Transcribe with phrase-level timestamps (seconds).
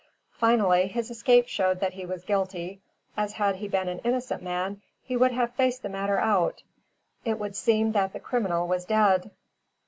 [0.31, 2.81] Finally, his escape showed that he was guilty,
[3.15, 6.63] as had he been an innocent man, he would have faced the matter out.
[7.23, 9.29] It would seem that the criminal was dead.